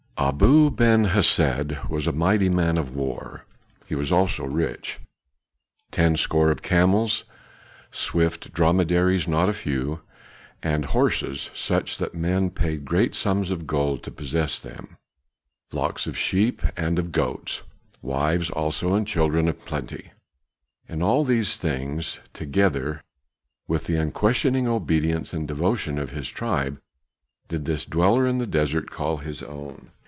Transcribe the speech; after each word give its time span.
Abu 0.17 0.69
Ben 0.69 1.05
Hesed 1.05 1.79
was 1.89 2.05
a 2.05 2.11
mighty 2.11 2.47
man 2.47 2.77
of 2.77 2.93
war, 2.95 3.43
he 3.87 3.95
was 3.95 4.11
also 4.11 4.45
rich. 4.45 4.99
Ten 5.89 6.15
score 6.15 6.51
of 6.51 6.61
camels, 6.61 7.23
swift 7.89 8.53
dromedaries 8.53 9.27
not 9.27 9.49
a 9.49 9.53
few, 9.53 10.01
and 10.61 10.85
horses, 10.85 11.49
such 11.55 11.97
that 11.97 12.13
men 12.13 12.51
paid 12.51 12.85
great 12.85 13.15
sums 13.15 13.49
of 13.49 13.65
gold 13.65 14.03
to 14.03 14.11
possess 14.11 14.59
them; 14.59 14.95
flocks 15.71 16.05
of 16.05 16.15
sheep 16.15 16.61
and 16.77 16.99
of 16.99 17.11
goats; 17.11 17.63
wives 18.03 18.51
also 18.51 18.93
and 18.93 19.07
children 19.07 19.47
in 19.47 19.55
plenty; 19.55 20.11
all 21.01 21.21
of 21.21 21.27
these 21.27 21.57
things, 21.57 22.19
together 22.31 23.01
with 23.67 23.85
the 23.85 23.95
unquestioning 23.95 24.67
obedience 24.67 25.33
and 25.33 25.47
devotion 25.47 25.97
of 25.97 26.11
his 26.11 26.29
tribe, 26.29 26.79
did 27.47 27.65
this 27.65 27.85
dweller 27.85 28.27
in 28.27 28.37
the 28.37 28.47
desert 28.47 28.91
call 28.91 29.17
his 29.17 29.41
own. 29.41 29.89